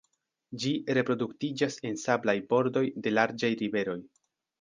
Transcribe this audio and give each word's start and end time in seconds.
Ĝi 0.61 0.69
reproduktiĝas 0.97 1.77
en 1.89 1.99
sablaj 2.03 2.35
bordoj 2.53 2.83
de 3.05 3.13
larĝaj 3.19 3.51
riveroj. 3.61 3.97